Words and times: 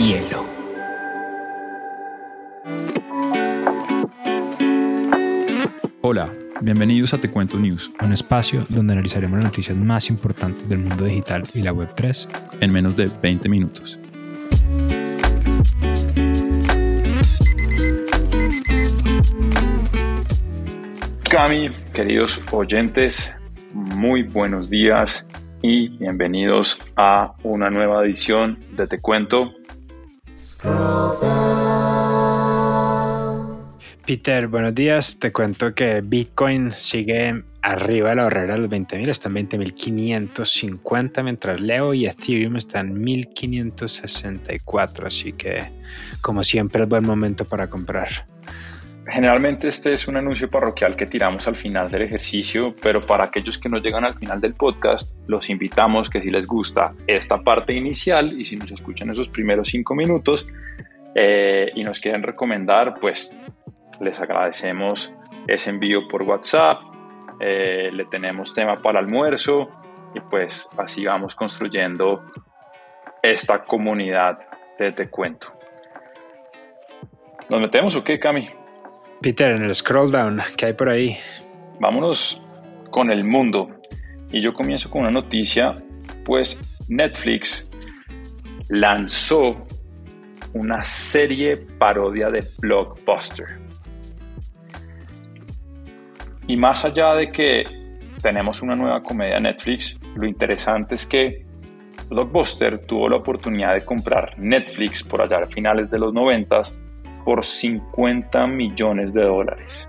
hielo. 0.00 0.46
Hola, 6.00 6.32
bienvenidos 6.62 7.12
a 7.12 7.18
Te 7.18 7.30
Cuento 7.30 7.58
News, 7.58 7.90
un 8.00 8.14
espacio 8.14 8.64
donde 8.70 8.94
analizaremos 8.94 9.36
las 9.36 9.44
noticias 9.44 9.76
más 9.76 10.08
importantes 10.08 10.66
del 10.68 10.78
mundo 10.78 11.04
digital 11.04 11.46
y 11.52 11.60
la 11.60 11.74
Web3 11.74 12.28
en 12.60 12.72
menos 12.72 12.96
de 12.96 13.10
20 13.22 13.48
minutos. 13.50 13.98
Cami, 21.28 21.68
queridos 21.92 22.40
oyentes, 22.52 23.30
muy 23.74 24.22
buenos 24.22 24.70
días 24.70 25.26
y 25.62 25.88
bienvenidos 25.98 26.78
a 26.96 27.34
una 27.42 27.68
nueva 27.68 28.02
edición 28.02 28.58
de 28.72 28.86
Te 28.86 28.98
Cuento. 28.98 29.59
Peter, 34.06 34.48
buenos 34.48 34.74
días. 34.74 35.18
Te 35.18 35.32
cuento 35.32 35.74
que 35.74 36.00
Bitcoin 36.00 36.72
sigue 36.72 37.44
arriba 37.62 38.10
de 38.10 38.16
la 38.16 38.24
barrera 38.24 38.54
de 38.54 38.60
los 38.60 38.70
20.000, 38.70 39.08
está 39.08 39.28
en 39.28 39.48
20.550, 39.48 41.22
mientras 41.22 41.60
Leo 41.60 41.94
y 41.94 42.06
Ethereum 42.06 42.56
están 42.56 42.88
en 42.88 43.04
1.564, 43.04 45.06
así 45.06 45.32
que 45.34 45.70
como 46.22 46.42
siempre 46.42 46.82
es 46.82 46.88
buen 46.88 47.04
momento 47.04 47.44
para 47.44 47.68
comprar. 47.68 48.26
Generalmente 49.10 49.66
este 49.66 49.92
es 49.92 50.06
un 50.06 50.16
anuncio 50.16 50.48
parroquial 50.48 50.94
que 50.94 51.04
tiramos 51.04 51.48
al 51.48 51.56
final 51.56 51.90
del 51.90 52.02
ejercicio, 52.02 52.72
pero 52.80 53.00
para 53.00 53.24
aquellos 53.24 53.58
que 53.58 53.68
no 53.68 53.78
llegan 53.78 54.04
al 54.04 54.14
final 54.14 54.40
del 54.40 54.54
podcast, 54.54 55.10
los 55.28 55.50
invitamos 55.50 56.08
que 56.08 56.22
si 56.22 56.30
les 56.30 56.46
gusta 56.46 56.94
esta 57.08 57.38
parte 57.42 57.74
inicial 57.74 58.40
y 58.40 58.44
si 58.44 58.54
nos 58.54 58.70
escuchan 58.70 59.10
esos 59.10 59.28
primeros 59.28 59.66
cinco 59.66 59.96
minutos 59.96 60.46
eh, 61.16 61.72
y 61.74 61.82
nos 61.82 61.98
quieren 61.98 62.22
recomendar, 62.22 63.00
pues 63.00 63.36
les 64.00 64.20
agradecemos 64.20 65.12
ese 65.48 65.70
envío 65.70 66.06
por 66.06 66.22
WhatsApp, 66.22 66.80
eh, 67.40 67.90
le 67.92 68.04
tenemos 68.04 68.54
tema 68.54 68.76
para 68.76 69.00
almuerzo 69.00 69.70
y 70.14 70.20
pues 70.20 70.68
así 70.78 71.04
vamos 71.04 71.34
construyendo 71.34 72.22
esta 73.20 73.64
comunidad 73.64 74.38
de 74.78 74.92
Te 74.92 75.10
Cuento. 75.10 75.52
¿Nos 77.48 77.60
metemos 77.60 77.96
o 77.96 78.04
qué, 78.04 78.20
Cami? 78.20 78.59
Peter, 79.20 79.50
en 79.50 79.64
el 79.64 79.74
scroll 79.74 80.10
down, 80.10 80.40
¿qué 80.56 80.66
hay 80.66 80.72
por 80.72 80.88
ahí? 80.88 81.18
Vámonos 81.78 82.40
con 82.90 83.10
el 83.10 83.22
mundo. 83.22 83.68
Y 84.32 84.40
yo 84.40 84.54
comienzo 84.54 84.88
con 84.88 85.02
una 85.02 85.10
noticia, 85.10 85.72
pues 86.24 86.58
Netflix 86.88 87.68
lanzó 88.70 89.66
una 90.54 90.82
serie 90.84 91.58
parodia 91.58 92.30
de 92.30 92.46
Blockbuster. 92.60 93.58
Y 96.46 96.56
más 96.56 96.86
allá 96.86 97.14
de 97.14 97.28
que 97.28 97.98
tenemos 98.22 98.62
una 98.62 98.74
nueva 98.74 99.02
comedia 99.02 99.38
Netflix, 99.38 99.98
lo 100.14 100.26
interesante 100.26 100.94
es 100.94 101.06
que 101.06 101.44
Blockbuster 102.08 102.78
tuvo 102.86 103.08
la 103.10 103.16
oportunidad 103.16 103.74
de 103.74 103.82
comprar 103.82 104.38
Netflix 104.38 105.02
por 105.02 105.20
allá 105.20 105.40
a 105.40 105.46
finales 105.46 105.90
de 105.90 105.98
los 105.98 106.14
90 106.14 106.62
por 107.24 107.44
50 107.44 108.46
millones 108.46 109.12
de 109.12 109.22
dólares. 109.22 109.88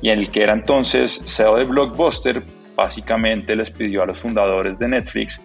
Y 0.00 0.10
el 0.10 0.30
que 0.30 0.42
era 0.42 0.52
entonces 0.52 1.20
CEO 1.26 1.56
de 1.56 1.64
Blockbuster, 1.64 2.42
básicamente 2.76 3.56
les 3.56 3.70
pidió 3.70 4.02
a 4.02 4.06
los 4.06 4.18
fundadores 4.18 4.78
de 4.78 4.88
Netflix 4.88 5.44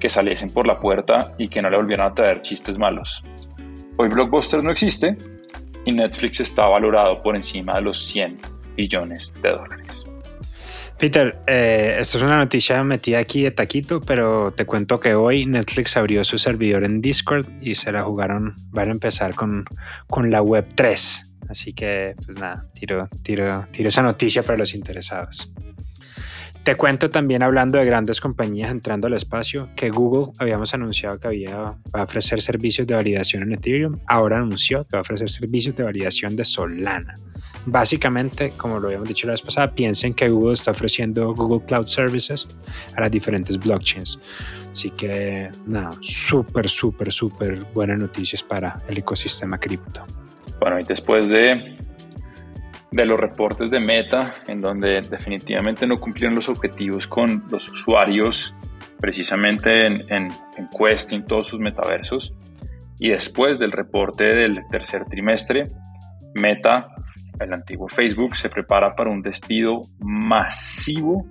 que 0.00 0.10
saliesen 0.10 0.50
por 0.50 0.66
la 0.66 0.80
puerta 0.80 1.32
y 1.38 1.48
que 1.48 1.62
no 1.62 1.70
le 1.70 1.76
volvieran 1.76 2.08
a 2.08 2.14
traer 2.14 2.42
chistes 2.42 2.76
malos. 2.76 3.22
Hoy 3.96 4.08
Blockbuster 4.08 4.62
no 4.62 4.72
existe 4.72 5.16
y 5.84 5.92
Netflix 5.92 6.40
está 6.40 6.68
valorado 6.68 7.22
por 7.22 7.36
encima 7.36 7.76
de 7.76 7.82
los 7.82 8.04
100 8.06 8.38
billones 8.76 9.32
de 9.42 9.52
dólares. 9.52 10.04
Peter, 11.02 11.36
eh, 11.48 11.96
esta 11.98 12.16
es 12.16 12.22
una 12.22 12.38
noticia 12.38 12.84
metida 12.84 13.18
aquí 13.18 13.42
de 13.42 13.50
taquito, 13.50 14.00
pero 14.00 14.52
te 14.52 14.66
cuento 14.66 15.00
que 15.00 15.16
hoy 15.16 15.46
Netflix 15.46 15.96
abrió 15.96 16.22
su 16.22 16.38
servidor 16.38 16.84
en 16.84 17.00
Discord 17.00 17.44
y 17.60 17.74
se 17.74 17.90
la 17.90 18.04
jugaron, 18.04 18.54
van 18.70 18.88
a 18.88 18.92
empezar 18.92 19.34
con, 19.34 19.64
con 20.06 20.30
la 20.30 20.42
web 20.42 20.64
3. 20.76 21.34
Así 21.48 21.72
que, 21.72 22.14
pues 22.24 22.38
nada, 22.38 22.68
tiro, 22.74 23.08
tiro, 23.24 23.66
tiro 23.72 23.88
esa 23.88 24.02
noticia 24.02 24.44
para 24.44 24.58
los 24.58 24.76
interesados. 24.76 25.52
Te 26.64 26.76
cuento 26.76 27.10
también 27.10 27.42
hablando 27.42 27.78
de 27.78 27.84
grandes 27.84 28.20
compañías 28.20 28.70
entrando 28.70 29.08
al 29.08 29.14
espacio, 29.14 29.68
que 29.74 29.90
Google 29.90 30.32
habíamos 30.38 30.72
anunciado 30.72 31.18
que 31.18 31.26
había, 31.26 31.56
va 31.56 31.76
a 31.92 32.04
ofrecer 32.04 32.40
servicios 32.40 32.86
de 32.86 32.94
validación 32.94 33.42
en 33.42 33.54
Ethereum, 33.54 33.98
ahora 34.06 34.36
anunció 34.36 34.84
que 34.84 34.90
va 34.92 34.98
a 34.98 35.00
ofrecer 35.00 35.28
servicios 35.28 35.74
de 35.74 35.82
validación 35.82 36.36
de 36.36 36.44
Solana. 36.44 37.14
Básicamente, 37.66 38.52
como 38.56 38.78
lo 38.78 38.86
habíamos 38.86 39.08
dicho 39.08 39.26
la 39.26 39.32
vez 39.32 39.42
pasada, 39.42 39.74
piensen 39.74 40.14
que 40.14 40.28
Google 40.28 40.54
está 40.54 40.70
ofreciendo 40.70 41.34
Google 41.34 41.66
Cloud 41.66 41.88
Services 41.88 42.46
a 42.96 43.00
las 43.00 43.10
diferentes 43.10 43.58
blockchains. 43.58 44.20
Así 44.70 44.90
que, 44.90 45.50
nada, 45.66 45.90
súper, 46.00 46.68
súper, 46.68 47.10
súper 47.12 47.64
buenas 47.74 47.98
noticias 47.98 48.40
para 48.40 48.78
el 48.86 48.98
ecosistema 48.98 49.58
cripto. 49.58 50.04
Bueno, 50.60 50.78
y 50.78 50.84
después 50.84 51.28
de 51.28 51.76
de 52.92 53.06
los 53.06 53.18
reportes 53.18 53.70
de 53.70 53.80
Meta, 53.80 54.34
en 54.46 54.60
donde 54.60 55.00
definitivamente 55.00 55.86
no 55.86 55.98
cumplieron 55.98 56.34
los 56.34 56.48
objetivos 56.48 57.06
con 57.06 57.44
los 57.50 57.68
usuarios, 57.68 58.54
precisamente 59.00 59.86
en, 59.86 59.94
en, 60.08 60.28
en 60.56 60.68
Quest 60.68 61.12
todos 61.26 61.48
sus 61.48 61.58
metaversos. 61.58 62.34
Y 62.98 63.08
después 63.08 63.58
del 63.58 63.72
reporte 63.72 64.24
del 64.24 64.60
tercer 64.70 65.06
trimestre, 65.06 65.64
Meta, 66.34 66.88
el 67.40 67.52
antiguo 67.52 67.88
Facebook, 67.88 68.36
se 68.36 68.48
prepara 68.48 68.94
para 68.94 69.10
un 69.10 69.22
despido 69.22 69.80
masivo 69.98 71.26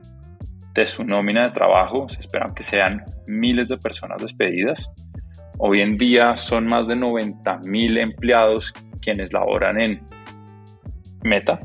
de 0.73 0.87
su 0.87 1.03
nómina 1.03 1.43
de 1.43 1.51
trabajo. 1.51 2.09
Se 2.09 2.19
esperan 2.19 2.53
que 2.53 2.63
sean 2.63 3.03
miles 3.27 3.67
de 3.67 3.77
personas 3.77 4.21
despedidas. 4.21 4.89
Hoy 5.59 5.81
en 5.81 5.95
día 5.95 6.37
son 6.37 6.65
más 6.67 6.87
de 6.87 6.95
90 6.95 7.59
mil 7.65 7.97
empleados 7.97 8.73
quienes 9.01 9.31
laboran 9.31 9.79
en 9.79 10.07
Meta 11.23 11.59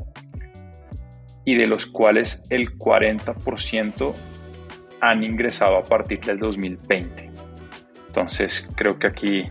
y 1.45 1.55
de 1.55 1.67
los 1.67 1.85
cuales 1.85 2.43
el 2.49 2.77
40% 2.77 4.13
han 4.99 5.23
ingresado 5.23 5.77
a 5.77 5.83
partir 5.83 6.19
del 6.21 6.39
2020. 6.39 7.31
Entonces 8.07 8.67
creo 8.75 8.97
que 8.99 9.07
aquí 9.07 9.43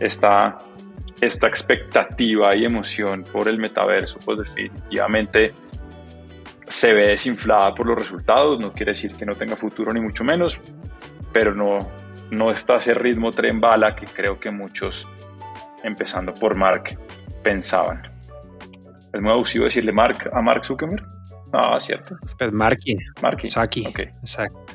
está 0.00 0.58
esta 1.20 1.48
expectativa 1.48 2.54
y 2.54 2.64
emoción 2.64 3.24
por 3.24 3.48
el 3.48 3.58
metaverso, 3.58 4.18
pues 4.24 4.38
definitivamente 4.38 5.52
se 6.68 6.92
ve 6.92 7.08
desinflada 7.08 7.74
por 7.74 7.86
los 7.86 7.98
resultados, 7.98 8.60
no 8.60 8.72
quiere 8.72 8.92
decir 8.92 9.14
que 9.16 9.24
no 9.24 9.34
tenga 9.34 9.56
futuro 9.56 9.92
ni 9.92 10.00
mucho 10.00 10.22
menos, 10.22 10.60
pero 11.32 11.54
no, 11.54 11.78
no 12.30 12.50
está 12.50 12.76
ese 12.76 12.94
ritmo 12.94 13.30
tren 13.30 13.60
bala 13.60 13.96
que 13.96 14.06
creo 14.06 14.38
que 14.38 14.50
muchos, 14.50 15.08
empezando 15.82 16.34
por 16.34 16.54
Mark, 16.56 16.98
pensaban. 17.42 18.17
¿Es 19.18 19.22
muy 19.22 19.32
abusivo 19.32 19.64
decirle 19.64 19.90
Mark 19.90 20.30
a 20.32 20.40
Mark 20.40 20.64
Zuckerberg? 20.64 21.04
Ah, 21.52 21.76
cierto. 21.80 22.16
Pues 22.38 22.52
Marky. 22.52 22.96
Marky. 23.20 23.48
Saki. 23.48 23.84
Exacto. 23.84 24.74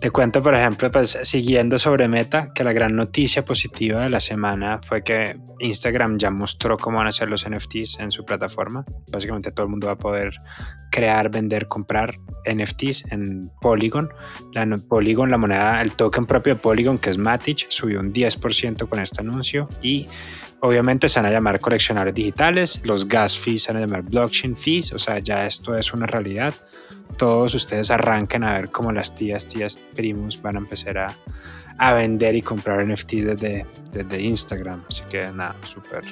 Te 0.00 0.10
cuento, 0.10 0.42
por 0.42 0.54
ejemplo, 0.54 0.90
pues 0.90 1.18
siguiendo 1.24 1.78
sobre 1.78 2.08
Meta, 2.08 2.50
que 2.54 2.64
la 2.64 2.72
gran 2.72 2.96
noticia 2.96 3.44
positiva 3.44 4.04
de 4.04 4.08
la 4.08 4.20
semana 4.20 4.80
fue 4.82 5.04
que 5.04 5.36
Instagram 5.58 6.16
ya 6.16 6.30
mostró 6.30 6.78
cómo 6.78 6.96
van 6.96 7.08
a 7.08 7.12
ser 7.12 7.28
los 7.28 7.46
NFTs 7.46 8.00
en 8.00 8.10
su 8.10 8.24
plataforma. 8.24 8.86
Básicamente 9.12 9.50
todo 9.50 9.66
el 9.66 9.70
mundo 9.70 9.88
va 9.88 9.94
a 9.94 9.98
poder 9.98 10.32
crear, 10.90 11.30
vender, 11.30 11.68
comprar 11.68 12.14
NFTs 12.50 13.12
en 13.12 13.50
Polygon. 13.60 14.08
La 14.52 14.64
Polygon, 14.88 15.30
la 15.30 15.36
moneda, 15.36 15.82
el 15.82 15.92
token 15.92 16.24
propio 16.24 16.54
de 16.54 16.60
Polygon, 16.60 16.96
que 16.96 17.10
es 17.10 17.18
Matic, 17.18 17.66
subió 17.68 18.00
un 18.00 18.14
10% 18.14 18.88
con 18.88 18.98
este 18.98 19.20
anuncio 19.20 19.68
y 19.82 20.08
Obviamente 20.60 21.08
se 21.08 21.20
van 21.20 21.26
a 21.26 21.32
llamar 21.32 21.60
coleccionadores 21.60 22.14
digitales, 22.14 22.80
los 22.84 23.06
gas 23.06 23.38
fees 23.38 23.62
se 23.62 23.72
van 23.72 23.82
a 23.82 23.86
llamar 23.86 24.02
blockchain 24.02 24.56
fees, 24.56 24.92
o 24.92 24.98
sea, 24.98 25.20
ya 25.20 25.46
esto 25.46 25.76
es 25.76 25.92
una 25.92 26.06
realidad. 26.06 26.52
Todos 27.16 27.54
ustedes 27.54 27.90
arranquen 27.90 28.44
a 28.44 28.54
ver 28.54 28.70
cómo 28.70 28.90
las 28.90 29.14
tías, 29.14 29.46
tías, 29.46 29.78
primos 29.94 30.42
van 30.42 30.56
a 30.56 30.58
empezar 30.58 30.98
a, 30.98 31.06
a 31.78 31.94
vender 31.94 32.34
y 32.34 32.42
comprar 32.42 32.84
NFTs 32.84 33.24
desde, 33.24 33.66
desde 33.92 34.20
Instagram. 34.20 34.82
Así 34.88 35.02
que 35.08 35.30
nada, 35.32 35.54
súper 35.62 36.02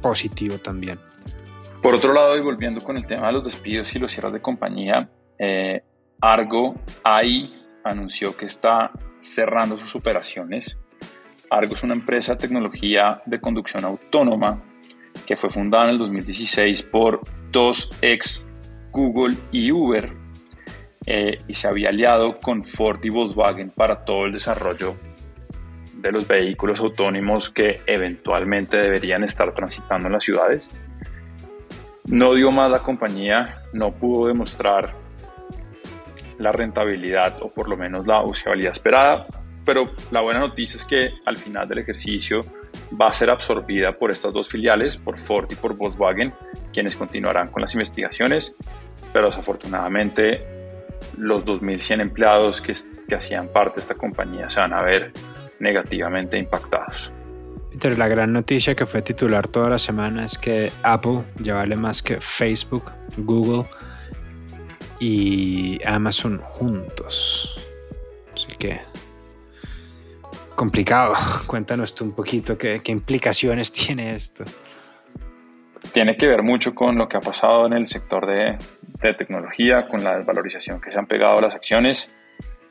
positivo 0.00 0.56
también. 0.58 0.98
Por 1.82 1.94
otro 1.94 2.12
lado, 2.12 2.36
y 2.36 2.40
volviendo 2.40 2.80
con 2.82 2.96
el 2.96 3.06
tema 3.06 3.26
de 3.26 3.32
los 3.34 3.44
despidos 3.44 3.94
y 3.94 3.98
los 3.98 4.12
cierres 4.12 4.32
de 4.32 4.40
compañía, 4.40 5.10
eh, 5.38 5.82
Argo 6.20 6.76
ahí 7.02 7.52
anunció 7.84 8.36
que 8.36 8.46
está 8.46 8.92
cerrando 9.18 9.78
sus 9.78 9.96
operaciones 9.96 10.78
Argo 11.52 11.74
es 11.74 11.82
una 11.82 11.92
empresa 11.92 12.32
de 12.32 12.38
tecnología 12.38 13.22
de 13.26 13.38
conducción 13.38 13.84
autónoma 13.84 14.62
que 15.26 15.36
fue 15.36 15.50
fundada 15.50 15.84
en 15.84 15.90
el 15.90 15.98
2016 15.98 16.82
por 16.84 17.20
dos 17.50 17.90
ex 18.00 18.44
Google 18.90 19.36
y 19.50 19.70
Uber 19.70 20.12
eh, 21.06 21.36
y 21.46 21.54
se 21.54 21.68
había 21.68 21.90
aliado 21.90 22.38
con 22.38 22.64
Ford 22.64 23.00
y 23.04 23.10
Volkswagen 23.10 23.70
para 23.70 24.04
todo 24.04 24.24
el 24.24 24.32
desarrollo 24.32 24.96
de 25.94 26.10
los 26.10 26.26
vehículos 26.26 26.80
autónomos 26.80 27.50
que 27.50 27.80
eventualmente 27.86 28.78
deberían 28.78 29.22
estar 29.22 29.52
transitando 29.54 30.06
en 30.06 30.14
las 30.14 30.24
ciudades. 30.24 30.70
No 32.06 32.34
dio 32.34 32.50
más 32.50 32.70
la 32.70 32.78
compañía, 32.78 33.62
no 33.74 33.92
pudo 33.92 34.26
demostrar 34.26 34.94
la 36.38 36.50
rentabilidad 36.50 37.42
o 37.42 37.50
por 37.50 37.68
lo 37.68 37.76
menos 37.76 38.06
la 38.06 38.22
usabilidad 38.22 38.72
esperada, 38.72 39.26
pero 39.64 39.90
la 40.10 40.20
buena 40.20 40.40
noticia 40.40 40.76
es 40.76 40.84
que 40.84 41.14
al 41.24 41.38
final 41.38 41.68
del 41.68 41.78
ejercicio 41.78 42.40
va 43.00 43.08
a 43.08 43.12
ser 43.12 43.30
absorbida 43.30 43.92
por 43.96 44.10
estas 44.10 44.32
dos 44.32 44.48
filiales, 44.48 44.96
por 44.96 45.18
Ford 45.18 45.50
y 45.50 45.54
por 45.54 45.76
Volkswagen, 45.76 46.32
quienes 46.72 46.96
continuarán 46.96 47.48
con 47.48 47.62
las 47.62 47.74
investigaciones, 47.74 48.54
pero 49.12 49.26
desafortunadamente 49.26 50.44
los 51.18 51.44
2.100 51.44 52.00
empleados 52.00 52.60
que, 52.60 52.74
que 53.08 53.14
hacían 53.14 53.48
parte 53.48 53.76
de 53.76 53.82
esta 53.82 53.94
compañía 53.94 54.48
se 54.50 54.60
van 54.60 54.72
a 54.72 54.82
ver 54.82 55.12
negativamente 55.58 56.38
impactados. 56.38 57.12
Pero 57.80 57.96
la 57.96 58.08
gran 58.08 58.32
noticia 58.32 58.74
que 58.74 58.84
fue 58.86 59.02
titular 59.02 59.48
toda 59.48 59.70
la 59.70 59.78
semana 59.78 60.24
es 60.24 60.36
que 60.36 60.70
Apple 60.82 61.22
ya 61.36 61.54
vale 61.54 61.76
más 61.76 62.02
que 62.02 62.20
Facebook, 62.20 62.92
Google 63.16 63.66
y 65.00 65.78
Amazon 65.84 66.38
juntos. 66.38 67.56
Así 68.34 68.54
que 68.58 68.80
complicado. 70.62 71.14
Cuéntanos 71.48 71.92
tú 71.92 72.04
un 72.04 72.12
poquito 72.12 72.56
qué, 72.56 72.80
qué, 72.84 72.92
implicaciones 72.92 73.72
tiene 73.80 74.12
esto. 74.12 74.44
Tiene 75.92 76.16
que 76.16 76.28
ver 76.28 76.44
mucho 76.44 76.72
con 76.72 76.96
lo 76.96 77.08
que 77.08 77.16
ha 77.16 77.20
pasado 77.20 77.66
en 77.66 77.72
el 77.72 77.88
sector 77.88 78.24
de, 78.28 78.56
de 79.02 79.14
tecnología, 79.14 79.88
con 79.88 80.04
la 80.04 80.18
desvalorización 80.18 80.80
que 80.80 80.92
se 80.92 80.98
han 81.00 81.06
pegado 81.06 81.40
las 81.40 81.56
acciones. 81.56 82.08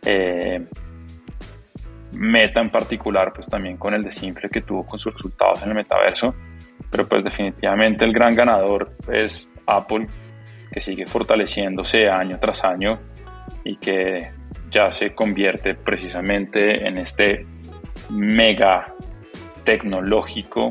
Eh, 0.05 0.65
Meta 2.13 2.61
en 2.61 2.71
particular, 2.71 3.33
pues 3.33 3.47
también 3.47 3.75
con 3.75 3.93
el 3.93 4.03
desinfle 4.03 4.49
que 4.49 4.61
tuvo 4.61 4.85
con 4.85 4.97
sus 4.97 5.13
resultados 5.13 5.61
en 5.63 5.69
el 5.69 5.75
metaverso. 5.75 6.33
Pero 6.89 7.09
pues 7.09 7.25
definitivamente 7.25 8.05
el 8.05 8.13
gran 8.13 8.33
ganador 8.33 8.95
es 9.11 9.49
Apple, 9.67 10.07
que 10.71 10.79
sigue 10.79 11.05
fortaleciéndose 11.05 12.07
año 12.07 12.37
tras 12.39 12.63
año 12.63 13.01
y 13.65 13.75
que 13.75 14.31
ya 14.69 14.93
se 14.93 15.13
convierte 15.13 15.75
precisamente 15.75 16.87
en 16.87 16.97
este 16.97 17.45
mega 18.09 18.93
tecnológico, 19.63 20.69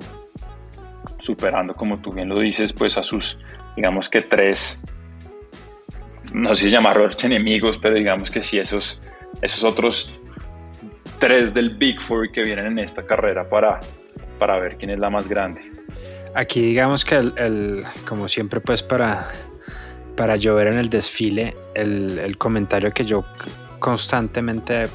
superando, 1.20 1.74
como 1.74 1.98
tú 2.00 2.12
bien 2.12 2.28
lo 2.28 2.38
dices, 2.38 2.72
pues 2.72 2.96
a 2.96 3.02
sus, 3.02 3.38
digamos 3.76 4.08
que 4.08 4.22
tres, 4.22 4.80
no 6.32 6.54
sé 6.54 6.64
si 6.64 6.70
llamarlos 6.70 7.22
enemigos, 7.24 7.78
pero 7.78 7.94
digamos 7.94 8.30
que 8.30 8.42
sí, 8.42 8.58
esos, 8.58 9.00
esos 9.42 9.64
otros 9.64 10.12
tres 11.18 11.52
del 11.52 11.70
Big 11.76 12.00
Four 12.00 12.32
que 12.32 12.42
vienen 12.42 12.66
en 12.66 12.78
esta 12.78 13.04
carrera 13.06 13.48
para, 13.48 13.80
para 14.38 14.58
ver 14.58 14.76
quién 14.76 14.90
es 14.90 14.98
la 14.98 15.10
más 15.10 15.28
grande. 15.28 15.60
Aquí 16.34 16.60
digamos 16.60 17.04
que 17.04 17.16
el, 17.16 17.84
como 18.08 18.28
siempre 18.28 18.60
pues 18.60 18.82
para, 18.82 19.30
para 20.16 20.36
llover 20.36 20.68
en 20.68 20.78
el 20.78 20.88
desfile, 20.88 21.56
el, 21.74 22.18
el 22.18 22.38
comentario 22.38 22.92
que 22.92 23.04
yo 23.04 23.24
constantemente 23.80 24.88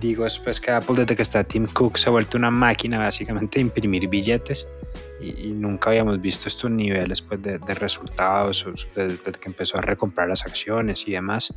digo 0.00 0.26
es 0.26 0.38
pues 0.38 0.60
que 0.60 0.70
Apple 0.70 0.96
desde 0.96 1.14
que 1.14 1.22
está 1.22 1.44
Tim 1.44 1.66
Cook 1.66 1.98
se 1.98 2.08
ha 2.08 2.10
vuelto 2.10 2.38
una 2.38 2.50
máquina 2.50 2.98
básicamente 2.98 3.58
de 3.58 3.62
imprimir 3.62 4.08
billetes 4.08 4.66
y, 5.20 5.48
nunca 5.48 5.90
habíamos 5.90 6.20
visto 6.20 6.48
estos 6.48 6.70
niveles 6.70 7.20
pues 7.20 7.42
de, 7.42 7.58
de 7.58 7.74
resultados 7.74 8.64
desde, 8.94 9.18
que 9.18 9.48
empezó 9.48 9.78
a 9.78 9.80
recomprar 9.80 10.28
las 10.28 10.44
acciones 10.46 11.06
y 11.08 11.12
demás. 11.12 11.52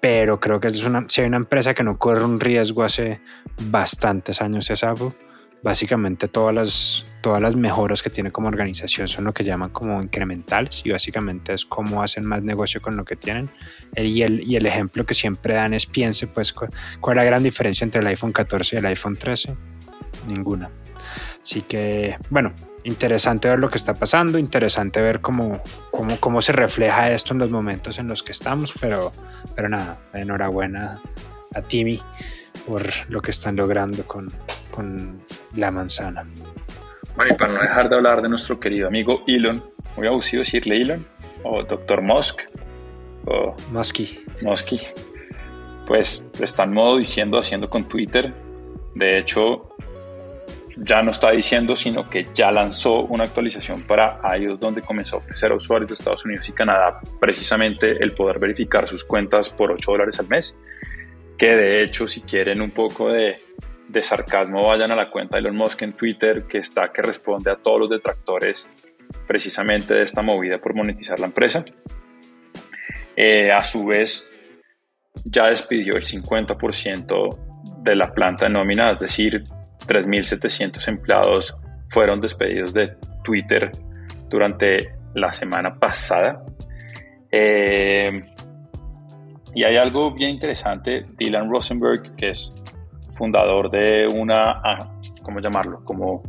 Pero 0.00 0.38
creo 0.38 0.60
que 0.60 0.68
es 0.68 0.84
una, 0.84 1.04
si 1.08 1.22
hay 1.22 1.26
una 1.26 1.38
empresa 1.38 1.74
que 1.74 1.82
no 1.82 1.98
corre 1.98 2.24
un 2.24 2.38
riesgo 2.38 2.84
hace 2.84 3.20
bastantes 3.62 4.40
años 4.40 4.70
es 4.70 4.84
Apple. 4.84 5.12
Básicamente 5.62 6.28
todas 6.28 6.54
las, 6.54 7.04
todas 7.20 7.42
las 7.42 7.56
mejoras 7.56 8.02
que 8.02 8.10
tiene 8.10 8.30
como 8.30 8.48
organización 8.48 9.08
son 9.08 9.24
lo 9.24 9.34
que 9.34 9.44
llaman 9.44 9.70
como 9.70 10.02
incrementales 10.02 10.82
y 10.84 10.90
básicamente 10.90 11.52
es 11.52 11.64
cómo 11.64 12.02
hacen 12.02 12.24
más 12.24 12.42
negocio 12.42 12.80
con 12.80 12.96
lo 12.96 13.04
que 13.04 13.16
tienen. 13.16 13.50
Y 13.96 14.22
el, 14.22 14.42
y 14.42 14.56
el 14.56 14.66
ejemplo 14.66 15.04
que 15.04 15.14
siempre 15.14 15.54
dan 15.54 15.74
es 15.74 15.86
piense 15.86 16.26
pues 16.26 16.52
cuál 16.52 16.70
es 17.08 17.16
la 17.16 17.24
gran 17.24 17.42
diferencia 17.42 17.84
entre 17.84 18.00
el 18.00 18.06
iPhone 18.06 18.32
14 18.32 18.76
y 18.76 18.78
el 18.78 18.86
iPhone 18.86 19.16
13. 19.16 19.56
Ninguna. 20.28 20.70
Así 21.42 21.62
que 21.62 22.16
bueno, 22.30 22.52
interesante 22.84 23.48
ver 23.48 23.58
lo 23.58 23.70
que 23.70 23.78
está 23.78 23.94
pasando, 23.94 24.38
interesante 24.38 25.00
ver 25.00 25.20
cómo, 25.20 25.62
cómo, 25.90 26.16
cómo 26.20 26.42
se 26.42 26.52
refleja 26.52 27.10
esto 27.10 27.32
en 27.32 27.40
los 27.40 27.50
momentos 27.50 27.98
en 27.98 28.08
los 28.08 28.22
que 28.22 28.32
estamos, 28.32 28.74
pero, 28.80 29.12
pero 29.54 29.68
nada, 29.68 30.00
enhorabuena 30.12 31.00
a 31.54 31.62
Timmy 31.62 32.00
por 32.66 32.86
lo 33.08 33.22
que 33.22 33.30
están 33.30 33.56
logrando 33.56 34.04
con, 34.04 34.28
con 34.70 35.22
la 35.54 35.70
manzana. 35.70 36.26
Bueno, 37.18 37.34
y 37.34 37.36
para 37.36 37.52
no 37.52 37.60
dejar 37.60 37.88
de 37.88 37.96
hablar 37.96 38.22
de 38.22 38.28
nuestro 38.28 38.60
querido 38.60 38.86
amigo 38.86 39.24
Elon, 39.26 39.60
muy 39.96 40.06
abusivo 40.06 40.42
decirle 40.42 40.80
Elon, 40.80 41.04
o 41.42 41.64
Dr. 41.64 42.00
Musk, 42.00 42.42
o 43.26 43.56
Musky. 43.72 44.24
Musky, 44.40 44.80
pues 45.84 46.24
están 46.40 46.72
modo 46.72 46.96
diciendo, 46.96 47.36
haciendo 47.36 47.68
con 47.68 47.88
Twitter. 47.88 48.32
De 48.94 49.18
hecho, 49.18 49.68
ya 50.76 51.02
no 51.02 51.10
está 51.10 51.32
diciendo, 51.32 51.74
sino 51.74 52.08
que 52.08 52.24
ya 52.32 52.52
lanzó 52.52 53.00
una 53.00 53.24
actualización 53.24 53.82
para 53.82 54.20
iOS 54.38 54.60
donde 54.60 54.82
comenzó 54.82 55.16
a 55.16 55.18
ofrecer 55.18 55.50
a 55.50 55.56
usuarios 55.56 55.88
de 55.88 55.94
Estados 55.94 56.24
Unidos 56.24 56.48
y 56.48 56.52
Canadá 56.52 57.00
precisamente 57.18 58.00
el 58.00 58.12
poder 58.12 58.38
verificar 58.38 58.86
sus 58.86 59.04
cuentas 59.04 59.48
por 59.48 59.72
8 59.72 59.90
dólares 59.90 60.20
al 60.20 60.28
mes. 60.28 60.56
Que 61.36 61.56
de 61.56 61.82
hecho, 61.82 62.06
si 62.06 62.20
quieren 62.20 62.62
un 62.62 62.70
poco 62.70 63.10
de 63.10 63.47
de 63.88 64.02
sarcasmo 64.02 64.66
vayan 64.66 64.90
a 64.92 64.96
la 64.96 65.10
cuenta 65.10 65.36
de 65.36 65.40
Elon 65.40 65.56
Musk 65.56 65.82
en 65.82 65.94
Twitter 65.94 66.44
que 66.44 66.58
está 66.58 66.92
que 66.92 67.02
responde 67.02 67.50
a 67.50 67.56
todos 67.56 67.80
los 67.80 67.90
detractores 67.90 68.70
precisamente 69.26 69.94
de 69.94 70.02
esta 70.02 70.22
movida 70.22 70.58
por 70.58 70.74
monetizar 70.74 71.18
la 71.18 71.26
empresa. 71.26 71.64
Eh, 73.16 73.50
a 73.50 73.64
su 73.64 73.86
vez, 73.86 74.28
ya 75.24 75.46
despidió 75.46 75.96
el 75.96 76.04
50% 76.04 77.82
de 77.82 77.96
la 77.96 78.12
planta 78.12 78.44
de 78.44 78.52
nómina, 78.52 78.92
es 78.92 79.00
decir, 79.00 79.42
3.700 79.86 80.86
empleados 80.88 81.56
fueron 81.88 82.20
despedidos 82.20 82.74
de 82.74 82.94
Twitter 83.24 83.72
durante 84.28 84.94
la 85.14 85.32
semana 85.32 85.74
pasada. 85.78 86.44
Eh, 87.30 88.22
y 89.54 89.64
hay 89.64 89.76
algo 89.76 90.12
bien 90.12 90.30
interesante, 90.30 91.06
Dylan 91.16 91.50
Rosenberg, 91.50 92.14
que 92.14 92.28
es 92.28 92.52
fundador 93.18 93.70
de 93.70 94.06
una, 94.06 94.62
ah, 94.64 94.92
¿cómo 95.22 95.40
llamarlo? 95.40 95.84
Como 95.84 96.22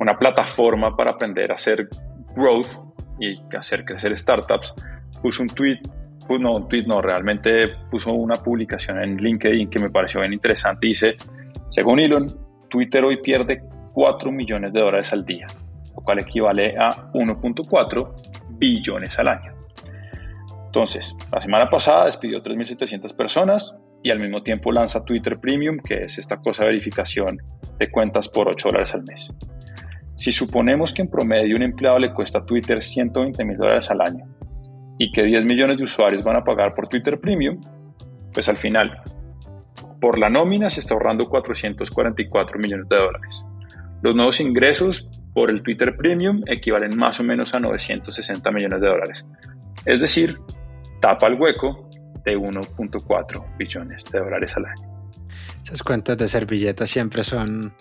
una 0.00 0.16
plataforma 0.18 0.96
para 0.96 1.12
aprender 1.12 1.52
a 1.52 1.54
hacer 1.54 1.88
growth 2.34 2.80
y 3.20 3.38
hacer 3.54 3.84
crecer 3.84 4.16
startups, 4.16 4.74
puso 5.20 5.42
un 5.42 5.50
tweet, 5.50 5.80
no, 6.28 6.54
un 6.54 6.68
tweet 6.68 6.84
no, 6.86 7.02
realmente 7.02 7.68
puso 7.90 8.12
una 8.12 8.36
publicación 8.36 9.02
en 9.02 9.16
LinkedIn 9.16 9.68
que 9.68 9.78
me 9.78 9.90
pareció 9.90 10.20
bien 10.20 10.32
interesante. 10.32 10.86
Dice, 10.86 11.16
según 11.68 12.00
Elon, 12.00 12.26
Twitter 12.70 13.04
hoy 13.04 13.18
pierde 13.20 13.62
4 13.92 14.32
millones 14.32 14.72
de 14.72 14.80
dólares 14.80 15.12
al 15.12 15.24
día, 15.24 15.48
lo 15.94 16.02
cual 16.02 16.20
equivale 16.20 16.78
a 16.78 17.10
1.4 17.12 18.48
billones 18.50 19.18
al 19.18 19.28
año. 19.28 19.52
Entonces, 20.66 21.16
la 21.32 21.40
semana 21.40 21.68
pasada 21.68 22.06
despidió 22.06 22.40
3.700 22.42 23.14
personas, 23.16 23.76
y 24.02 24.10
al 24.10 24.20
mismo 24.20 24.42
tiempo 24.42 24.72
lanza 24.72 25.04
Twitter 25.04 25.38
Premium, 25.38 25.78
que 25.78 26.04
es 26.04 26.18
esta 26.18 26.38
cosa 26.38 26.64
de 26.64 26.70
verificación 26.70 27.38
de 27.78 27.90
cuentas 27.90 28.28
por 28.28 28.48
8 28.48 28.68
dólares 28.68 28.94
al 28.94 29.04
mes. 29.04 29.32
Si 30.14 30.32
suponemos 30.32 30.92
que 30.92 31.02
en 31.02 31.08
promedio 31.08 31.56
un 31.56 31.62
empleado 31.62 31.98
le 31.98 32.12
cuesta 32.12 32.40
a 32.40 32.44
Twitter 32.44 32.80
120 32.80 33.44
mil 33.44 33.56
dólares 33.56 33.90
al 33.90 34.00
año 34.00 34.26
y 34.98 35.12
que 35.12 35.22
10 35.22 35.46
millones 35.46 35.78
de 35.78 35.84
usuarios 35.84 36.24
van 36.24 36.36
a 36.36 36.44
pagar 36.44 36.74
por 36.74 36.88
Twitter 36.88 37.18
Premium, 37.18 37.60
pues 38.32 38.48
al 38.48 38.58
final, 38.58 39.00
por 40.00 40.18
la 40.18 40.28
nómina 40.28 40.68
se 40.70 40.80
está 40.80 40.94
ahorrando 40.94 41.28
444 41.28 42.58
millones 42.58 42.88
de 42.88 42.96
dólares. 42.96 43.46
Los 44.02 44.14
nuevos 44.14 44.40
ingresos 44.40 45.08
por 45.34 45.50
el 45.50 45.62
Twitter 45.62 45.96
Premium 45.96 46.42
equivalen 46.46 46.96
más 46.96 47.20
o 47.20 47.24
menos 47.24 47.54
a 47.54 47.60
960 47.60 48.50
millones 48.50 48.80
de 48.80 48.88
dólares. 48.88 49.26
Es 49.84 50.00
decir, 50.00 50.38
tapa 51.00 51.26
el 51.26 51.34
hueco 51.34 51.88
de 52.30 52.38
1.4 52.38 53.56
billones 53.56 54.04
de 54.10 54.18
dólares 54.18 54.56
al 54.56 54.66
año. 54.66 54.90
Esas 55.64 55.82
cuentas 55.82 56.16
de 56.18 56.26
servilletas 56.26 56.90
siempre 56.90 57.22
son 57.22 57.74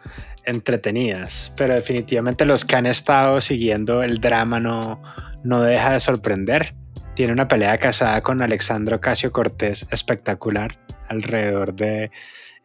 entretenidas, 0.46 1.54
pero 1.56 1.74
definitivamente 1.74 2.46
los 2.46 2.66
que 2.66 2.76
han 2.76 2.86
estado 2.86 3.42
siguiendo 3.42 4.04
el 4.04 4.20
drama 4.20 4.60
no, 4.60 5.02
no 5.44 5.62
deja 5.62 5.94
de 5.94 6.00
sorprender. 6.00 6.76
Tiene 7.16 7.34
una 7.34 7.48
pelea 7.48 7.78
casada 7.78 8.22
con 8.22 8.42
Alexandro 8.42 9.00
Casio 9.02 9.32
Cortés 9.32 9.88
espectacular 9.92 10.78
alrededor 11.08 11.74
de 11.74 12.12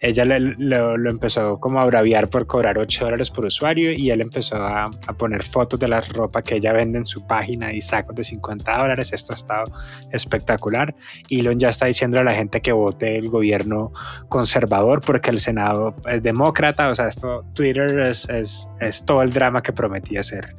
ella 0.04 0.26
lo 0.26 1.10
empezó 1.10 1.58
como 1.58 1.80
a 1.80 1.86
braviar 1.86 2.28
por 2.28 2.46
cobrar 2.46 2.76
8 2.76 3.06
dólares 3.06 3.30
por 3.30 3.46
usuario 3.46 3.90
y 3.90 4.10
él 4.10 4.20
empezó 4.20 4.56
a, 4.56 4.90
poner 5.16 5.42
fotos 5.42 5.80
de 5.80 5.88
la 5.88 6.02
ropa 6.02 6.42
que 6.42 6.56
ella 6.56 6.74
vende 6.74 6.98
en 6.98 7.06
su 7.06 7.26
página 7.26 7.72
y 7.72 7.80
sacos 7.80 8.14
de 8.14 8.22
50 8.22 8.78
dólares. 8.78 9.14
Esto 9.14 9.32
ha 9.32 9.36
estado 9.36 9.64
espectacular. 10.12 10.94
Elon 11.30 11.58
ya 11.58 11.70
está 11.70 11.86
diciendo 11.86 12.20
a 12.20 12.24
la 12.24 12.34
gente 12.34 12.60
que 12.60 12.72
vote 12.72 13.16
el 13.16 13.30
gobierno 13.30 13.92
conservador 14.28 15.00
porque 15.00 15.30
el 15.30 15.40
Senado 15.40 15.94
es 16.06 16.22
demócrata. 16.22 16.90
O 16.90 16.94
sea, 16.94 17.08
esto 17.08 17.42
Twitter 17.54 17.98
es, 18.00 18.28
es, 18.28 18.68
es 18.80 19.06
todo 19.06 19.22
el 19.22 19.32
drama 19.32 19.62
que 19.62 19.72
prometía 19.72 20.22
ser. 20.22 20.54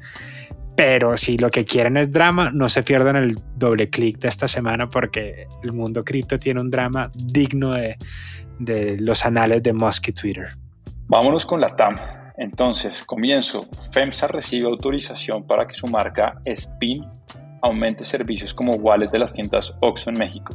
Pero 0.75 1.17
si 1.17 1.37
lo 1.37 1.51
que 1.51 1.65
quieren 1.65 1.97
es 1.97 2.11
drama, 2.11 2.49
no 2.51 2.67
se 2.67 2.81
pierdan 2.81 3.15
el 3.15 3.37
doble 3.55 3.91
clic 3.91 4.17
de 4.17 4.27
esta 4.27 4.47
semana 4.47 4.89
porque 4.89 5.45
el 5.63 5.71
mundo 5.71 6.03
cripto 6.03 6.39
tiene 6.39 6.59
un 6.61 6.71
drama 6.71 7.11
digno 7.15 7.73
de, 7.73 7.95
de 8.59 8.97
los 8.99 9.25
anales 9.25 9.63
de 9.63 9.73
Musk 9.73 10.09
y 10.09 10.13
Twitter. 10.13 10.49
Vámonos 11.07 11.45
con 11.45 11.61
la 11.61 11.75
TAM. 11.75 11.95
Entonces, 12.37 13.03
comienzo. 13.03 13.67
FEMSA 13.91 14.27
recibe 14.27 14.67
autorización 14.67 15.45
para 15.45 15.67
que 15.67 15.73
su 15.73 15.87
marca 15.87 16.41
Spin 16.45 17.05
aumente 17.61 18.05
servicios 18.05 18.53
como 18.53 18.75
wallet 18.75 19.09
de 19.09 19.19
las 19.19 19.33
tiendas 19.33 19.75
OXXO 19.79 20.09
en 20.11 20.19
México. 20.19 20.53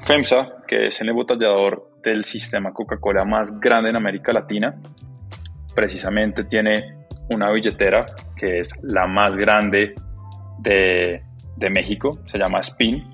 FEMSA, 0.00 0.64
que 0.66 0.86
es 0.86 1.00
el 1.00 1.08
embotellador 1.08 1.90
del 2.02 2.24
sistema 2.24 2.72
Coca-Cola 2.72 3.24
más 3.24 3.58
grande 3.60 3.90
en 3.90 3.96
América 3.96 4.32
Latina, 4.32 4.76
precisamente 5.74 6.44
tiene 6.44 6.96
una 7.30 7.50
billetera 7.52 8.06
que 8.36 8.60
es 8.60 8.72
la 8.82 9.06
más 9.06 9.36
grande 9.36 9.94
de, 10.60 11.22
de 11.56 11.70
México, 11.70 12.18
se 12.30 12.38
llama 12.38 12.60
Spin, 12.60 13.04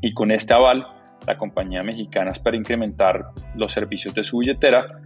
y 0.00 0.12
con 0.14 0.30
este 0.30 0.54
aval 0.54 0.86
la 1.26 1.36
compañía 1.36 1.82
mexicana 1.82 2.30
espera 2.30 2.56
incrementar 2.56 3.30
los 3.54 3.72
servicios 3.72 4.14
de 4.14 4.24
su 4.24 4.38
billetera 4.38 5.02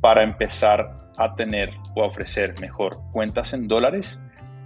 para 0.00 0.22
empezar 0.22 1.10
a 1.16 1.34
tener 1.34 1.70
o 1.96 2.02
a 2.02 2.06
ofrecer 2.06 2.54
mejor 2.60 2.98
cuentas 3.12 3.52
en 3.52 3.66
dólares 3.66 4.18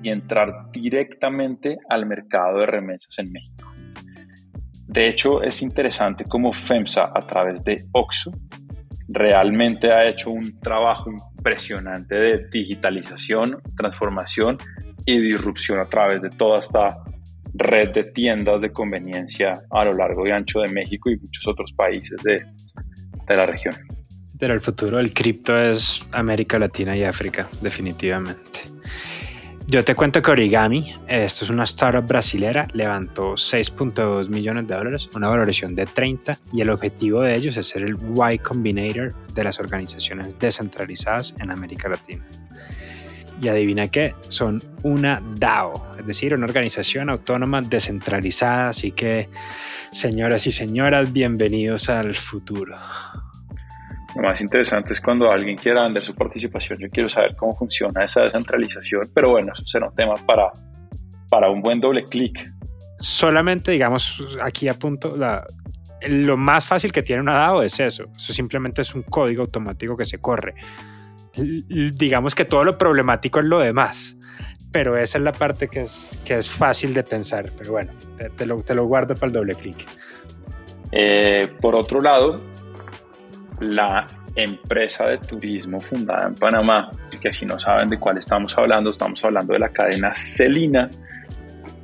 y 0.03 0.11
entrar 0.11 0.71
directamente 0.73 1.79
al 1.89 2.07
mercado 2.07 2.59
de 2.59 2.67
remesas 2.67 3.19
en 3.19 3.33
México. 3.33 3.73
De 4.87 5.09
hecho, 5.09 5.43
es 5.43 5.63
interesante 5.63 6.25
cómo 6.25 6.53
FEMSA 6.53 7.13
a 7.15 7.27
través 7.27 7.65
de 7.65 7.83
OXO 7.93 8.33
realmente 9.09 9.93
ha 9.93 10.07
hecho 10.07 10.31
un 10.31 10.59
trabajo 10.61 11.11
impresionante 11.11 12.15
de 12.15 12.49
digitalización, 12.51 13.63
transformación 13.77 14.59
y 15.07 15.19
disrupción 15.19 15.81
a 15.81 15.87
través 15.87 16.21
de 16.21 16.31
toda 16.31 16.59
esta 16.59 17.03
red 17.55 17.91
de 17.93 18.05
tiendas 18.05 18.61
de 18.61 18.73
conveniencia 18.73 19.53
a 19.71 19.85
lo 19.85 19.93
largo 19.93 20.27
y 20.27 20.31
ancho 20.31 20.61
de 20.61 20.73
México 20.73 21.11
y 21.11 21.19
muchos 21.19 21.47
otros 21.49 21.73
países 21.73 22.23
de, 22.23 22.45
de 23.27 23.37
la 23.37 23.47
región. 23.47 23.75
Pero 24.39 24.55
el 24.55 24.61
futuro 24.61 24.97
del 24.97 25.13
cripto 25.15 25.57
es 25.57 26.03
América 26.13 26.59
Latina 26.59 26.97
y 26.97 27.05
África, 27.05 27.49
definitivamente. 27.61 28.61
Yo 29.69 29.85
te 29.85 29.95
cuento 29.95 30.21
que 30.21 30.31
Origami, 30.31 30.93
esto 31.07 31.45
es 31.45 31.51
una 31.51 31.65
startup 31.65 32.07
brasilera, 32.07 32.67
levantó 32.73 33.35
6.2 33.35 34.29
millones 34.29 34.67
de 34.67 34.75
dólares, 34.75 35.09
una 35.15 35.29
valoración 35.29 35.75
de 35.75 35.87
30, 35.87 36.39
y 36.53 36.61
el 36.61 36.71
objetivo 36.71 37.23
de 37.23 37.37
ellos 37.37 37.57
es 37.57 37.69
ser 37.69 37.83
el 37.83 37.97
Y 37.97 38.39
Combinator 38.39 39.15
de 39.35 39.45
las 39.45 39.61
organizaciones 39.61 40.39
descentralizadas 40.39 41.35
en 41.39 41.51
América 41.51 41.89
Latina. 41.89 42.23
Y 43.43 43.49
adivina 43.49 43.89
qué, 43.89 44.15
son 44.29 44.63
una 44.85 45.21
DAO, 45.35 45.97
es 45.99 46.07
decir, 46.07 46.33
una 46.33 46.47
organización 46.47 47.11
autónoma 47.11 47.61
descentralizada. 47.61 48.69
Así 48.69 48.93
que, 48.93 49.29
señoras 49.91 50.47
y 50.47 50.53
señoras, 50.53 51.13
bienvenidos 51.13 51.89
al 51.89 52.15
futuro. 52.15 52.77
Lo 54.15 54.23
más 54.23 54.41
interesante 54.41 54.93
es 54.93 55.01
cuando 55.01 55.29
alguien 55.29 55.57
quiera 55.57 55.83
vender 55.83 56.05
su 56.05 56.15
participación. 56.15 56.79
Yo 56.79 56.89
quiero 56.89 57.09
saber 57.09 57.35
cómo 57.35 57.53
funciona 57.53 58.05
esa 58.05 58.23
descentralización, 58.23 59.11
pero 59.13 59.31
bueno, 59.31 59.51
eso 59.53 59.67
será 59.67 59.89
un 59.89 59.95
tema 59.97 60.15
para, 60.25 60.53
para 61.29 61.51
un 61.51 61.61
buen 61.61 61.81
doble 61.81 62.05
clic. 62.05 62.49
Solamente, 63.01 63.73
digamos, 63.73 64.25
aquí 64.41 64.69
apunto, 64.69 65.17
la, 65.17 65.45
lo 66.09 66.37
más 66.37 66.65
fácil 66.65 66.93
que 66.93 67.03
tiene 67.03 67.23
una 67.23 67.35
DAO 67.35 67.65
es 67.65 67.81
eso. 67.81 68.05
Eso 68.17 68.33
simplemente 68.33 68.83
es 68.83 68.95
un 68.95 69.03
código 69.03 69.43
automático 69.43 69.97
que 69.97 70.07
se 70.07 70.19
corre. 70.19 70.55
Digamos 71.35 72.35
que 72.35 72.45
todo 72.45 72.65
lo 72.65 72.77
problemático 72.77 73.41
es 73.41 73.47
lo 73.47 73.59
demás, 73.59 74.17
pero 74.71 74.97
esa 74.97 75.19
es 75.19 75.25
la 75.25 75.33
parte 75.33 75.69
que 75.69 75.83
es, 75.83 76.19
que 76.25 76.39
es 76.39 76.49
fácil 76.49 76.95
de 76.95 77.03
pensar. 77.03 77.51
Pero 77.57 77.73
bueno, 77.73 77.93
te, 78.37 78.47
lo, 78.47 78.63
te 78.63 78.75
lo, 78.75 78.85
guardo 78.85 79.15
para 79.15 79.27
el 79.27 79.33
doble 79.33 79.55
clic. 79.55 79.87
Eh, 80.91 81.49
por 81.61 81.75
otro 81.75 82.03
lado, 82.03 82.37
la 83.61 84.05
empresa 84.35 85.07
de 85.07 85.19
turismo 85.19 85.81
fundada 85.81 86.29
en 86.29 86.35
Panamá, 86.35 86.91
que 87.21 87.33
si 87.33 87.47
no 87.47 87.59
saben 87.59 87.89
de 87.89 87.99
cuál 87.99 88.19
estamos 88.19 88.57
hablando, 88.57 88.91
estamos 88.91 89.23
hablando 89.25 89.53
de 89.53 89.59
la 89.59 89.69
cadena 89.69 90.15
Celina, 90.15 90.91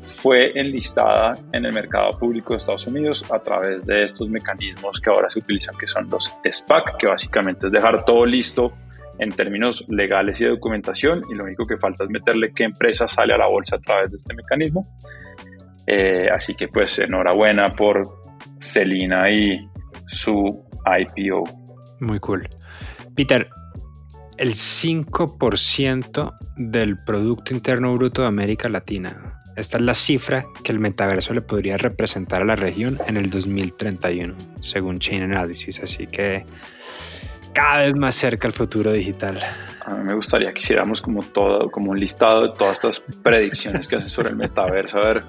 fue 0.03 0.59
enlistada 0.59 1.37
en 1.53 1.67
el 1.67 1.73
mercado 1.73 2.11
público 2.19 2.55
de 2.55 2.59
Estados 2.59 2.87
Unidos 2.87 3.25
a 3.31 3.39
través 3.39 3.85
de 3.85 4.01
estos 4.01 4.29
mecanismos 4.29 5.01
que 5.01 5.11
ahora 5.11 5.29
se 5.29 5.39
utilizan, 5.39 5.77
que 5.77 5.87
son 5.87 6.09
los 6.09 6.33
SPAC, 6.51 6.97
que 6.97 7.07
básicamente 7.07 7.67
es 7.67 7.73
dejar 7.73 8.05
todo 8.05 8.25
listo 8.25 8.73
en 9.19 9.31
términos 9.31 9.85
legales 9.89 10.41
y 10.41 10.45
de 10.45 10.51
documentación, 10.51 11.23
y 11.31 11.35
lo 11.35 11.45
único 11.45 11.65
que 11.67 11.77
falta 11.77 12.05
es 12.05 12.11
meterle 12.11 12.53
qué 12.53 12.65
empresa 12.65 13.09
sale 13.09 13.35
a 13.35 13.39
la 13.39 13.49
bolsa 13.49 13.77
a 13.77 13.81
través 13.81 14.11
de 14.11 14.17
este 14.17 14.35
mecanismo. 14.35 14.89
Eh, 15.87 16.29
así 16.31 16.55
que 16.55 16.69
pues 16.69 16.99
enhorabuena 16.99 17.71
por 17.71 18.03
Celina 18.61 19.31
y 19.31 19.57
su 20.07 20.65
IPO. 20.85 21.45
Muy 22.01 22.21
cool. 22.21 22.49
Peter, 23.17 23.49
el 24.37 24.55
5% 24.55 26.37
del 26.57 27.03
Producto 27.05 27.55
Interno 27.55 27.95
Bruto 27.95 28.23
de 28.23 28.29
América 28.29 28.69
Latina. 28.69 29.43
Esta 29.57 29.79
es 29.79 29.83
la 29.83 29.95
cifra 29.95 30.47
que 30.63 30.71
el 30.71 30.79
metaverso 30.79 31.35
le 31.35 31.41
podría 31.41 31.77
representar 31.77 32.43
a 32.43 32.45
la 32.45 32.55
región 32.55 32.97
en 33.09 33.17
el 33.17 33.29
2031, 33.29 34.37
según 34.61 35.01
Chain 35.01 35.25
Analysis. 35.25 35.83
Así 35.83 36.07
que 36.07 36.45
cada 37.53 37.85
vez 37.85 37.95
más 37.95 38.15
cerca 38.15 38.47
el 38.47 38.55
futuro 38.55 38.93
digital. 38.93 39.39
A 39.85 39.95
mí 39.95 40.05
me 40.05 40.15
gustaría 40.15 40.53
que 40.53 40.59
hiciéramos 40.59 41.01
como 41.01 41.23
todo, 41.23 41.71
como 41.71 41.91
un 41.91 41.99
listado 41.99 42.49
de 42.49 42.59
todas 42.59 42.75
estas 42.75 43.01
predicciones 43.23 43.87
que 43.87 43.97
hace 43.97 44.09
sobre 44.09 44.31
el 44.31 44.37
metaverso, 44.37 44.99
a 44.99 45.13
ver 45.13 45.25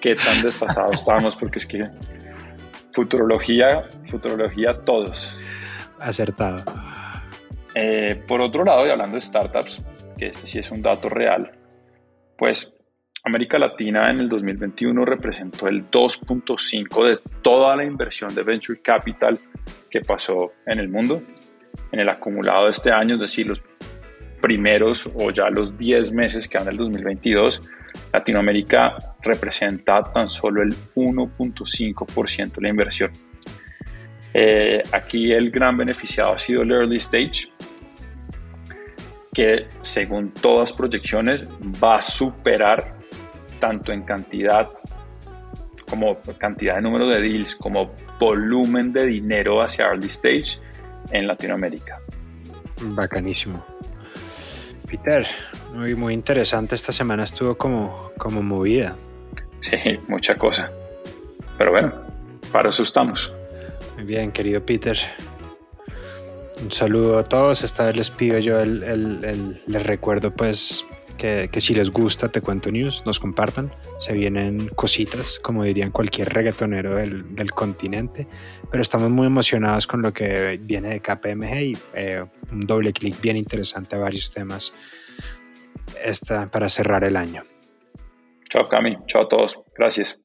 qué 0.00 0.14
tan 0.14 0.42
desfasados 0.42 0.94
estamos, 0.94 1.36
porque 1.36 1.58
es 1.58 1.66
que 1.66 1.84
futurología, 2.92 3.84
futurología 4.08 4.74
todos 4.84 5.38
acertado. 5.98 6.64
Eh, 7.74 8.22
por 8.28 8.40
otro 8.40 8.64
lado, 8.64 8.86
y 8.86 8.90
hablando 8.90 9.14
de 9.14 9.20
startups, 9.20 9.82
que 10.16 10.28
este 10.28 10.46
sí 10.46 10.58
es 10.58 10.70
un 10.70 10.82
dato 10.82 11.08
real, 11.08 11.52
pues 12.36 12.73
América 13.26 13.58
Latina 13.58 14.10
en 14.10 14.18
el 14.18 14.28
2021 14.28 15.02
representó 15.04 15.66
el 15.66 15.90
2.5 15.90 17.08
de 17.08 17.20
toda 17.40 17.74
la 17.74 17.84
inversión 17.84 18.34
de 18.34 18.42
venture 18.42 18.80
capital 18.82 19.40
que 19.90 20.02
pasó 20.02 20.52
en 20.66 20.78
el 20.78 20.90
mundo. 20.90 21.22
En 21.90 22.00
el 22.00 22.08
acumulado 22.10 22.66
de 22.66 22.72
este 22.72 22.92
año, 22.92 23.14
es 23.14 23.20
decir, 23.20 23.46
los 23.46 23.62
primeros 24.42 25.08
o 25.14 25.30
ya 25.30 25.48
los 25.48 25.78
10 25.78 26.12
meses 26.12 26.46
que 26.46 26.58
han 26.58 26.66
del 26.66 26.76
2022, 26.76 27.62
Latinoamérica 28.12 28.98
representa 29.22 30.02
tan 30.02 30.28
solo 30.28 30.62
el 30.62 30.74
1.5% 30.94 32.52
de 32.52 32.62
la 32.62 32.68
inversión. 32.68 33.10
Eh, 34.34 34.82
aquí 34.92 35.32
el 35.32 35.50
gran 35.50 35.78
beneficiado 35.78 36.34
ha 36.34 36.38
sido 36.38 36.62
el 36.62 36.72
early 36.72 36.98
stage, 36.98 37.48
que 39.32 39.66
según 39.80 40.32
todas 40.32 40.74
proyecciones 40.74 41.48
va 41.82 41.96
a 41.96 42.02
superar 42.02 43.03
tanto 43.64 43.92
en 43.92 44.02
cantidad 44.02 44.68
como 45.88 46.18
cantidad 46.38 46.74
de 46.74 46.82
número 46.82 47.08
de 47.08 47.18
deals 47.22 47.56
como 47.56 47.92
volumen 48.20 48.92
de 48.92 49.06
dinero 49.06 49.62
hacia 49.62 49.86
early 49.86 50.08
stage 50.08 50.60
en 51.10 51.26
Latinoamérica. 51.26 51.98
Bacanísimo. 52.82 53.64
Peter, 54.86 55.26
muy, 55.72 55.94
muy 55.94 56.12
interesante. 56.12 56.74
Esta 56.74 56.92
semana 56.92 57.24
estuvo 57.24 57.56
como, 57.56 58.10
como 58.18 58.42
movida. 58.42 58.96
Sí, 59.60 59.78
mucha 60.08 60.36
cosa. 60.36 60.70
Pero 61.56 61.70
bueno, 61.70 61.90
para 62.52 62.68
eso 62.68 62.82
estamos. 62.82 63.32
Muy 63.94 64.04
bien, 64.04 64.30
querido 64.30 64.60
Peter. 64.60 64.98
Un 66.62 66.70
saludo 66.70 67.18
a 67.18 67.24
todos. 67.24 67.62
Esta 67.62 67.84
vez 67.84 67.96
les 67.96 68.10
pido 68.10 68.38
yo 68.40 68.60
el, 68.60 69.62
les 69.66 69.82
recuerdo 69.86 70.30
pues 70.32 70.84
que, 71.16 71.48
si 71.60 71.74
les 71.74 71.90
gusta 71.90 72.28
Te 72.28 72.40
Cuento 72.40 72.70
News, 72.70 73.02
nos 73.06 73.18
compartan. 73.20 73.72
Se 73.98 74.12
vienen 74.12 74.68
cositas, 74.68 75.38
como 75.42 75.64
dirían 75.64 75.90
cualquier 75.90 76.32
reggaetonero 76.32 76.96
del, 76.96 77.52
continente. 77.52 78.26
Pero 78.70 78.82
estamos 78.82 79.10
muy 79.10 79.26
emocionados 79.26 79.86
con 79.86 80.02
lo 80.02 80.12
que 80.12 80.58
viene 80.62 80.88
de 80.88 81.00
KPMG 81.00 81.62
y 81.62 81.78
eh, 81.94 82.24
un 82.50 82.60
doble 82.60 82.92
clic 82.92 83.20
bien 83.20 83.36
interesante 83.36 83.96
a 83.96 83.98
varios 83.98 84.30
temas 84.30 84.72
esta, 86.02 86.50
para 86.50 86.68
cerrar 86.68 87.04
el 87.04 87.16
año. 87.16 87.44
Chao 88.48 88.68
Cami, 88.68 88.98
chao 89.06 89.22
a 89.22 89.28
todos. 89.28 89.58
Gracias. 89.76 90.20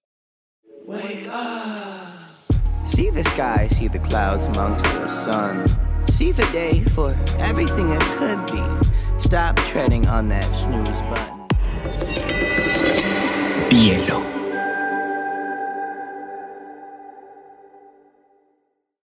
See 2.84 3.12
the 3.12 3.24
sky, 3.24 3.68
see 3.70 3.88
the 3.88 4.00
clouds 4.00 4.48
amongst 4.48 4.84
the 4.84 5.08
sun. 5.08 5.64
See 6.08 6.32
the 6.32 6.46
day 6.52 6.82
for 6.96 7.16
everything 7.40 7.92
it 7.92 8.02
could 8.18 8.46
be. 8.52 8.89
Stop 9.30 9.58
treading 9.58 10.08
on 10.08 10.28
that 10.30 10.52
snooze 10.56 11.04
button. 11.04 11.48
Bielo. 13.70 14.39